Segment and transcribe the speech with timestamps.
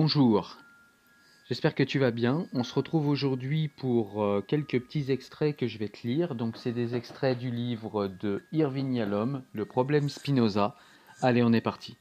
[0.00, 0.58] Bonjour,
[1.48, 2.46] j'espère que tu vas bien.
[2.52, 6.36] On se retrouve aujourd'hui pour euh, quelques petits extraits que je vais te lire.
[6.36, 10.76] Donc c'est des extraits du livre de Irving Yalom, Le problème Spinoza.
[11.20, 11.96] Allez, on est parti.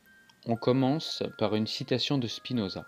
[0.45, 2.85] On commence par une citation de Spinoza.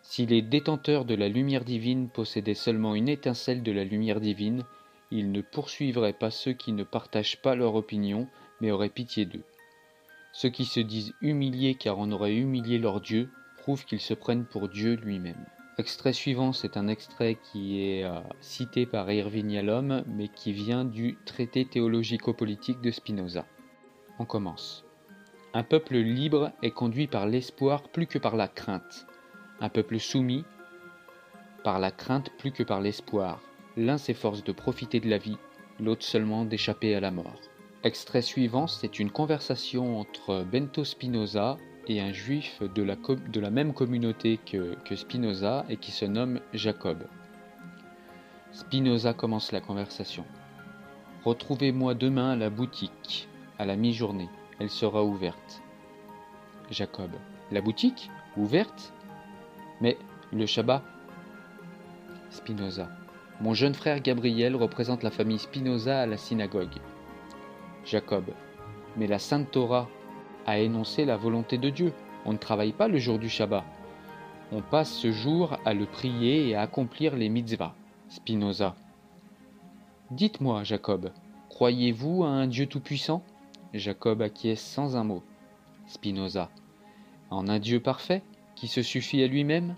[0.00, 4.64] Si les détenteurs de la lumière divine possédaient seulement une étincelle de la lumière divine,
[5.10, 8.28] ils ne poursuivraient pas ceux qui ne partagent pas leur opinion,
[8.62, 9.44] mais auraient pitié d'eux.
[10.32, 13.28] Ceux qui se disent humiliés car on aurait humilié leur Dieu
[13.70, 15.46] prouvent qu'ils se prennent pour Dieu lui-même.
[15.78, 20.84] Extrait suivant, c'est un extrait qui est euh, cité par Irving Yalom, mais qui vient
[20.84, 23.46] du traité théologico-politique de Spinoza.
[24.18, 24.84] On commence.
[25.54, 29.06] Un peuple libre est conduit par l'espoir plus que par la crainte.
[29.60, 30.44] Un peuple soumis
[31.62, 33.40] par la crainte plus que par l'espoir.
[33.76, 35.38] L'un s'efforce de profiter de la vie,
[35.78, 37.38] l'autre seulement d'échapper à la mort.
[37.84, 41.56] Extrait suivant, c'est une conversation entre Bento Spinoza
[41.88, 42.82] et un juif de
[43.40, 46.98] la, même communauté que, que Spinoza et qui se nomme Jacob.
[48.52, 50.24] Spinoza commence la conversation.
[51.24, 53.28] Retrouvez-moi demain à la boutique,
[53.58, 54.28] à la mi-journée.
[54.58, 55.62] Elle sera ouverte.
[56.70, 57.10] Jacob.
[57.50, 58.10] La boutique?
[58.36, 58.92] Ouverte?
[59.80, 59.96] Mais
[60.32, 60.82] le Shabbat?
[62.30, 62.88] Spinoza.
[63.40, 66.78] Mon jeune frère Gabriel représente la famille Spinoza à la synagogue.
[67.84, 68.24] Jacob.
[68.96, 69.88] Mais la Sainte Torah
[70.50, 71.92] a énoncé la volonté de Dieu.
[72.26, 73.64] On ne travaille pas le jour du Shabbat.
[74.52, 77.74] On passe ce jour à le prier et à accomplir les mitzvahs.
[78.08, 78.74] Spinoza.
[80.10, 81.12] Dites-moi, Jacob,
[81.48, 83.22] croyez-vous à un Dieu tout-puissant?
[83.72, 85.22] Jacob acquiesce sans un mot.
[85.86, 86.50] Spinoza.
[87.30, 88.24] En un Dieu parfait,
[88.56, 89.76] qui se suffit à lui-même?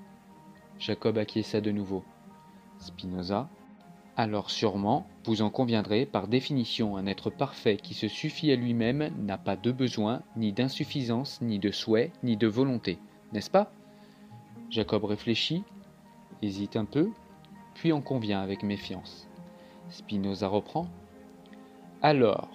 [0.79, 2.03] Jacob acquiesça de nouveau.
[2.79, 3.51] Spinoza.
[4.17, 9.11] Alors sûrement, vous en conviendrez, par définition, un être parfait qui se suffit à lui-même
[9.19, 12.99] n'a pas de besoin, ni d'insuffisance, ni de souhait, ni de volonté,
[13.33, 13.73] n'est-ce pas?
[14.69, 15.65] Jacob réfléchit,
[16.43, 17.09] hésite un peu,
[17.75, 19.29] puis en convient avec méfiance.
[19.89, 20.89] Spinoza reprend.
[22.03, 22.51] Alors,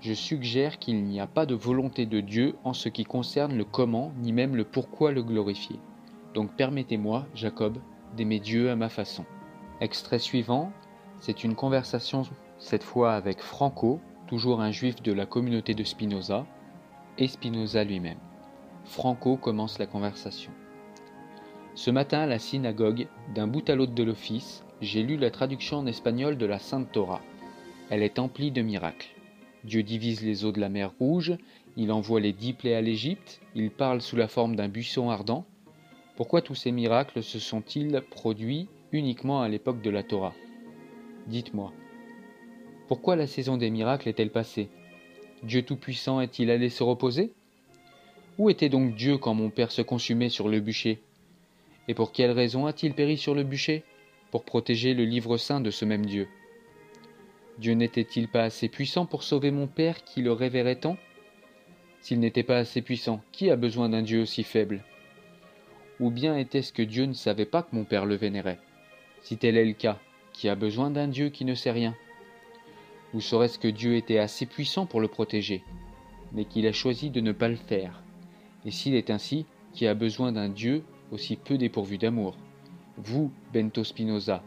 [0.00, 3.64] je suggère qu'il n'y a pas de volonté de Dieu en ce qui concerne le
[3.64, 5.78] comment, ni même le pourquoi le glorifier.
[6.34, 7.78] Donc permettez-moi, Jacob,
[8.16, 9.24] d'aimer Dieu à ma façon.
[9.80, 10.72] Extrait suivant,
[11.20, 12.22] c'est une conversation
[12.58, 16.46] cette fois avec Franco, toujours un juif de la communauté de Spinoza,
[17.18, 18.18] et Spinoza lui-même.
[18.84, 20.52] Franco commence la conversation.
[21.74, 25.78] Ce matin à la synagogue, d'un bout à l'autre de l'office, j'ai lu la traduction
[25.78, 27.20] en espagnol de la Sainte Torah.
[27.90, 29.14] Elle est emplie de miracles.
[29.64, 31.36] Dieu divise les eaux de la mer Rouge,
[31.76, 35.44] il envoie les dix plaies à l'Égypte, il parle sous la forme d'un buisson ardent.
[36.16, 40.34] Pourquoi tous ces miracles se sont-ils produits uniquement à l'époque de la Torah?
[41.28, 41.74] Dites-moi,
[42.86, 44.70] pourquoi la saison des miracles est-elle passée?
[45.42, 47.32] Dieu Tout-Puissant est-il allé se reposer?
[48.38, 51.02] Où était donc Dieu quand mon Père se consumait sur le bûcher?
[51.86, 53.84] Et pour quelle raison a-t-il péri sur le bûcher?
[54.30, 56.28] Pour protéger le livre saint de ce même Dieu.
[57.58, 60.96] Dieu n'était-il pas assez puissant pour sauver mon Père qui le révérait tant?
[62.00, 64.82] S'il n'était pas assez puissant, qui a besoin d'un Dieu aussi faible?
[66.00, 68.60] Ou bien était-ce que Dieu ne savait pas que mon Père le vénérait?
[69.20, 69.98] Si tel est le cas,
[70.38, 71.96] qui a besoin d'un Dieu qui ne sait rien
[73.12, 75.64] Ou serait-ce que Dieu était assez puissant pour le protéger,
[76.32, 78.04] mais qu'il a choisi de ne pas le faire
[78.64, 82.36] Et s'il est ainsi, qui a besoin d'un Dieu aussi peu dépourvu d'amour?
[82.98, 84.44] Vous, Bento Spinoza,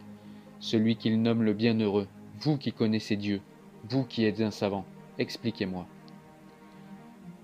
[0.60, 2.08] celui qu'il nomme le bienheureux,
[2.40, 3.42] vous qui connaissez Dieu,
[3.90, 4.86] vous qui êtes un savant,
[5.18, 5.86] expliquez-moi.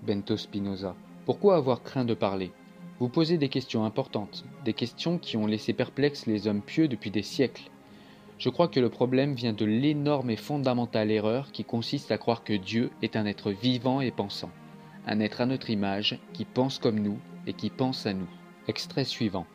[0.01, 0.95] Bento Spinoza,
[1.27, 2.51] pourquoi avoir craint de parler?
[2.99, 7.11] Vous posez des questions importantes, des questions qui ont laissé perplexes les hommes pieux depuis
[7.11, 7.69] des siècles.
[8.39, 12.45] Je crois que le problème vient de l'énorme et fondamentale erreur qui consiste à croire
[12.45, 14.49] que Dieu est un être vivant et pensant,
[15.05, 18.29] un être à notre image, qui pense comme nous et qui pense à nous.
[18.69, 19.45] Extrait suivant.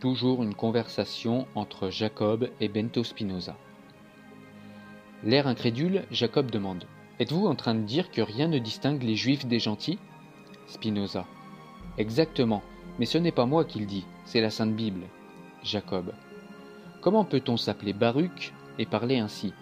[0.00, 3.56] Toujours une conversation entre Jacob et Bento Spinoza.
[5.22, 6.86] L'air incrédule, Jacob demande
[7.20, 10.00] Êtes-vous en train de dire que rien ne distingue les juifs des gentils?
[10.66, 11.26] Spinoza.
[11.96, 12.62] Exactement,
[12.98, 15.02] mais ce n'est pas moi qui le dis, c'est la Sainte Bible.
[15.62, 16.12] Jacob.
[17.02, 19.52] Comment peut-on s'appeler Baruch et parler ainsi?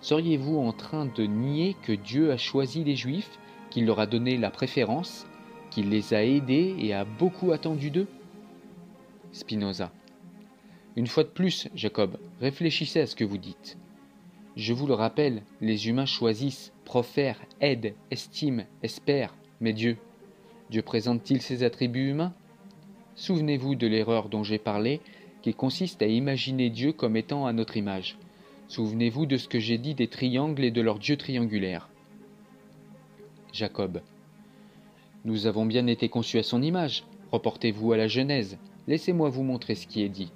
[0.00, 3.38] Seriez-vous en train de nier que Dieu a choisi les Juifs,
[3.70, 5.24] qu'il leur a donné la préférence,
[5.70, 8.08] qu'il les a aidés et a beaucoup attendu d'eux?
[9.30, 9.92] Spinoza.
[10.96, 13.78] Une fois de plus, Jacob, réfléchissez à ce que vous dites.
[14.56, 19.96] Je vous le rappelle, les humains choisissent, profèrent, aident, estiment, espèrent, mais Dieu,
[20.70, 22.32] Dieu présente-t-il ses attributs humains?
[23.14, 25.00] Souvenez-vous de l'erreur dont j'ai parlé
[25.42, 28.16] qui consiste à imaginer Dieu comme étant à notre image.
[28.68, 31.88] Souvenez-vous de ce que j'ai dit des triangles et de leur Dieu triangulaire.
[33.52, 34.00] Jacob.
[35.24, 37.04] Nous avons bien été conçus à son image.
[37.32, 40.32] Reportez-vous à la Genèse, laissez-moi vous montrer ce qui est dit.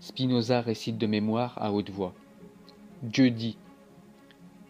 [0.00, 2.14] Spinoza récite de mémoire à haute voix.
[3.02, 3.56] Dieu dit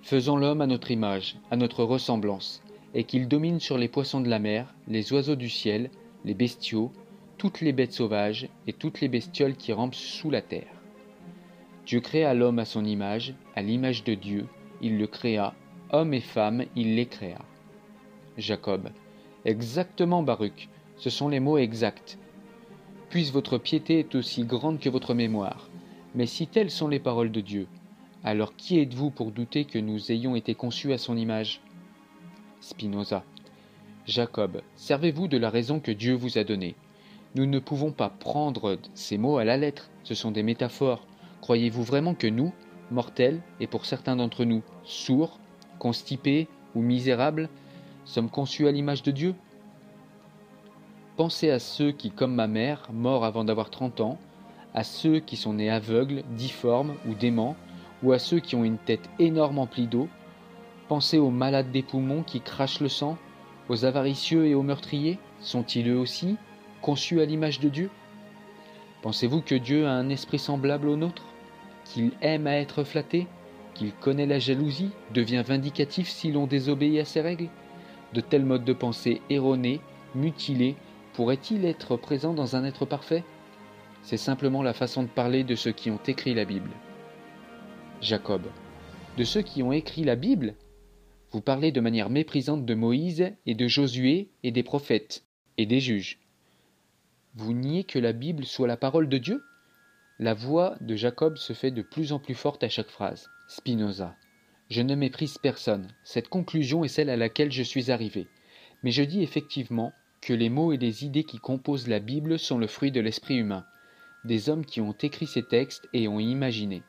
[0.03, 2.63] Faisons l'homme à notre image, à notre ressemblance,
[2.95, 5.91] et qu'il domine sur les poissons de la mer, les oiseaux du ciel,
[6.25, 6.91] les bestiaux,
[7.41, 10.75] toutes les bêtes sauvages et toutes les bestioles qui rampent sous la terre.
[11.87, 14.47] Dieu créa l'homme à son image, à l'image de Dieu,
[14.83, 15.55] il le créa,
[15.91, 17.41] homme et femme, il les créa.
[18.37, 18.91] Jacob.
[19.47, 22.19] Exactement, Baruch, ce sont les mots exacts.
[23.09, 25.71] Puisse votre piété est aussi grande que votre mémoire.
[26.15, 27.69] Mais si telles sont les paroles de Dieu,
[28.23, 31.63] alors qui êtes-vous pour douter que nous ayons été conçus à son image?
[32.61, 33.25] Spinoza.
[34.07, 36.75] Jacob, servez-vous de la raison que Dieu vous a donnée.
[37.37, 41.07] Nous ne pouvons pas prendre ces mots à la lettre, ce sont des métaphores.
[41.41, 42.53] Croyez-vous vraiment que nous,
[42.91, 45.39] mortels, et pour certains d'entre nous, sourds,
[45.79, 47.49] constipés ou misérables,
[48.05, 49.35] sommes conçus à l'image de Dieu?
[51.17, 54.19] Pensez à ceux qui, comme ma mère, morts avant d'avoir 30 ans,
[54.75, 57.55] à ceux qui sont nés aveugles, difformes ou déments,
[58.03, 60.09] ou à ceux qui ont une tête énorme emplie d'eau.
[60.89, 63.19] Pensez aux malades des poumons qui crachent le sang,
[63.69, 65.21] aux avaricieux et aux meurtriers.
[65.41, 66.37] Sont-ils eux aussi
[66.81, 67.91] conçus à l'image de Dieu?
[69.03, 71.25] Pensez-vous que Dieu a un esprit semblable au nôtre?
[71.85, 73.27] Qu'il aime à être flatté?
[73.75, 74.91] Qu'il connaît la jalousie?
[75.15, 77.49] Devient vindicatif si l'on désobéit à ses règles?
[78.13, 79.81] De tels modes de pensée erronés,
[80.15, 80.77] mutilés,
[81.15, 83.25] pourraient-ils être présents dans un être parfait?
[84.03, 86.71] C'est simplement la façon de parler de ceux qui ont écrit la Bible.
[88.01, 88.43] Jacob.
[89.17, 90.55] De ceux qui ont écrit la Bible?
[91.33, 95.25] Vous parlez de manière méprisante de Moïse et de Josué et des prophètes
[95.59, 96.19] et des juges.
[97.35, 99.45] Vous niez que la Bible soit la parole de Dieu?
[100.19, 103.31] La voix de Jacob se fait de plus en plus forte à chaque phrase.
[103.47, 104.17] Spinoza.
[104.69, 105.89] Je ne méprise personne.
[106.03, 108.27] Cette conclusion est celle à laquelle je suis arrivé.
[108.83, 112.59] Mais je dis effectivement que les mots et les idées qui composent la Bible sont
[112.59, 113.65] le fruit de l'esprit humain,
[114.25, 116.83] des hommes qui ont écrit ces textes et ont imaginé.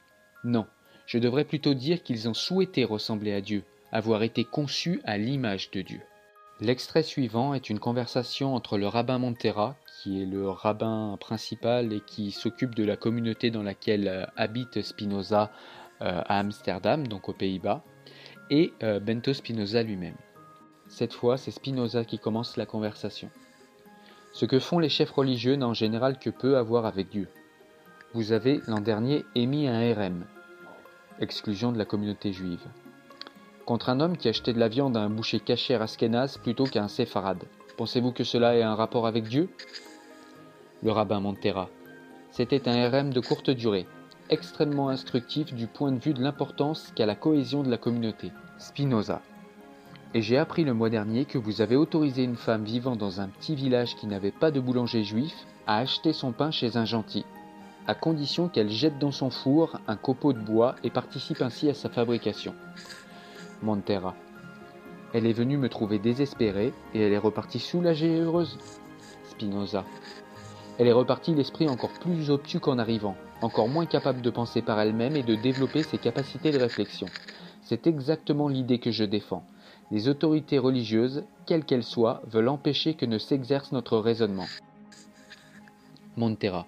[0.44, 0.66] Non,
[1.06, 5.70] je devrais plutôt dire qu'ils ont souhaité ressembler à Dieu, avoir été conçus à l'image
[5.72, 6.02] de Dieu.
[6.62, 12.02] L'extrait suivant est une conversation entre le rabbin Montera, qui est le rabbin principal et
[12.02, 15.52] qui s'occupe de la communauté dans laquelle euh, habite Spinoza
[16.04, 17.84] euh, à Amsterdam, donc aux Pays-Bas,
[18.52, 20.14] et euh, Bento Spinoza lui-même.
[20.88, 23.32] Cette fois, c'est Spinoza qui commence la conversation.
[24.32, 27.28] Ce que font les chefs religieux n'a en général que peu à voir avec Dieu.
[28.14, 30.26] Vous avez l'an dernier émis un RM,
[31.20, 32.68] exclusion de la communauté juive,
[33.66, 36.84] contre un homme qui achetait de la viande à un boucher caché askénaz plutôt qu'à
[36.84, 37.44] un séfarade.
[37.78, 39.50] Pensez-vous que cela ait un rapport avec Dieu?
[40.84, 41.70] Le rabbin Montera.
[42.32, 43.88] C'était un RM de courte durée,
[44.30, 48.32] extrêmement instructif du point de vue de l'importance qu'a la cohésion de la communauté.
[48.58, 49.22] Spinoza.
[50.14, 53.28] Et j'ai appris le mois dernier que vous avez autorisé une femme vivant dans un
[53.28, 55.34] petit village qui n'avait pas de boulanger juif
[55.68, 57.26] à acheter son pain chez un gentil
[57.88, 61.74] à condition qu'elle jette dans son four un copeau de bois et participe ainsi à
[61.74, 62.54] sa fabrication.
[63.62, 64.16] Montera.
[65.14, 68.58] Elle est venue me trouver désespérée et elle est repartie soulagée et heureuse.
[69.30, 69.84] Spinoza.
[70.80, 74.80] Elle est repartie l'esprit encore plus obtus qu'en arrivant, encore moins capable de penser par
[74.80, 77.08] elle-même et de développer ses capacités de réflexion.
[77.62, 79.46] C'est exactement l'idée que je défends.
[79.92, 84.48] Les autorités religieuses, quelles qu'elles soient, veulent empêcher que ne s'exerce notre raisonnement.
[86.18, 86.66] Montera.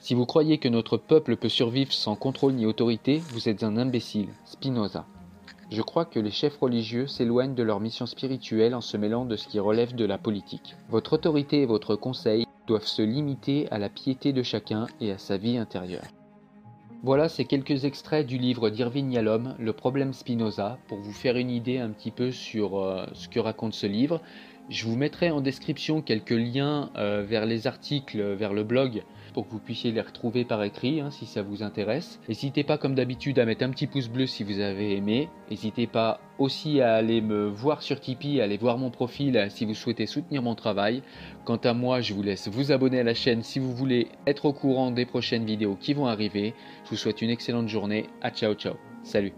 [0.00, 3.76] Si vous croyez que notre peuple peut survivre sans contrôle ni autorité, vous êtes un
[3.76, 4.30] imbécile.
[4.44, 5.04] Spinoza.
[5.70, 9.36] Je crois que les chefs religieux s'éloignent de leur mission spirituelle en se mêlant de
[9.36, 10.74] ce qui relève de la politique.
[10.88, 15.18] Votre autorité et votre conseil doivent se limiter à la piété de chacun et à
[15.18, 16.02] sa vie intérieure.
[17.04, 21.50] Voilà ces quelques extraits du livre d'Irving Yalom, Le problème Spinoza, pour vous faire une
[21.50, 24.20] idée un petit peu sur euh, ce que raconte ce livre.
[24.68, 29.02] Je vous mettrai en description quelques liens euh, vers les articles, vers le blog
[29.32, 32.20] pour que vous puissiez les retrouver par écrit hein, si ça vous intéresse.
[32.28, 35.28] N'hésitez pas comme d'habitude à mettre un petit pouce bleu si vous avez aimé.
[35.50, 39.48] N'hésitez pas aussi à aller me voir sur Tipeee, à aller voir mon profil euh,
[39.48, 41.02] si vous souhaitez soutenir mon travail.
[41.44, 44.46] Quant à moi, je vous laisse vous abonner à la chaîne si vous voulez être
[44.46, 46.54] au courant des prochaines vidéos qui vont arriver.
[46.84, 48.06] Je vous souhaite une excellente journée.
[48.22, 48.74] À ciao ciao.
[49.02, 49.32] Salut.